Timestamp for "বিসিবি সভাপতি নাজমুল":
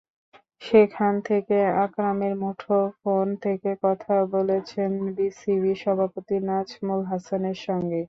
5.17-7.01